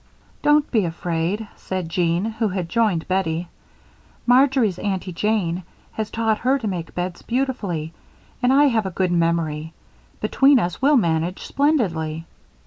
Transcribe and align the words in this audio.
"Don't 0.41 0.71
be 0.71 0.83
afraid," 0.85 1.47
said 1.55 1.87
Jean, 1.87 2.25
who 2.25 2.47
had 2.47 2.67
joined 2.67 3.07
Bettie. 3.07 3.49
"Marjory's 4.25 4.79
Aunty 4.79 5.13
Jane 5.13 5.61
has 5.91 6.09
taught 6.09 6.39
her 6.39 6.57
to 6.57 6.67
make 6.67 6.95
beds 6.95 7.21
beautifully, 7.21 7.93
and 8.41 8.51
I 8.51 8.63
have 8.63 8.87
a 8.87 8.97
good 8.97 9.11
memory. 9.11 9.73
Between 10.19 10.57
us 10.57 10.81
we'll 10.81 10.97
manage 10.97 11.43
splendidly." 11.43 12.25